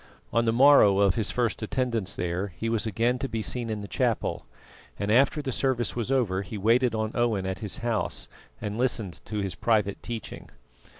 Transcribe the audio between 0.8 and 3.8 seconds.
of his first attendance there he was again to be seen